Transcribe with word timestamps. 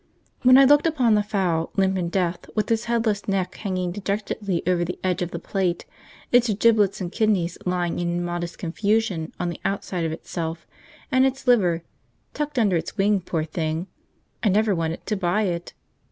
When 0.41 0.57
I 0.57 0.65
looked 0.65 0.87
upon 0.87 1.13
the 1.13 1.21
fowl, 1.21 1.69
limp 1.77 1.95
in 1.95 2.09
death, 2.09 2.47
with 2.55 2.71
its 2.71 2.85
headless 2.85 3.27
neck 3.27 3.53
hanging 3.57 3.91
dejectedly 3.91 4.63
over 4.65 4.83
the 4.83 4.97
edge 5.03 5.21
of 5.21 5.29
the 5.29 5.37
plate, 5.37 5.85
its 6.31 6.51
giblets 6.55 7.01
and 7.01 7.11
kidneys 7.11 7.55
lying 7.67 7.99
in 7.99 8.17
immodest 8.17 8.57
confusion 8.57 9.31
on 9.39 9.49
the 9.49 9.61
outside 9.63 10.03
of 10.05 10.11
itself, 10.11 10.65
and 11.11 11.23
its 11.23 11.45
liver 11.45 11.83
'tucked 12.33 12.57
under 12.57 12.75
its 12.77 12.97
wing, 12.97 13.19
poor 13.21 13.43
thing,' 13.43 13.85
I 14.41 14.49
never 14.49 14.73
wanted 14.73 15.05
to 15.05 15.15
buy 15.15 15.43
it. 15.43 15.75